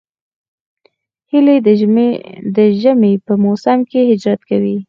[1.31, 1.57] هیلۍ
[2.55, 2.57] د
[2.89, 4.75] ژمي په موسم کې هجرت کوي